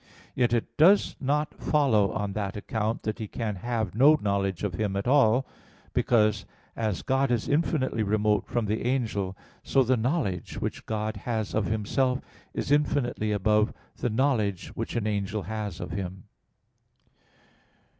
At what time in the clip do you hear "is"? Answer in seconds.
7.29-7.47, 12.51-12.71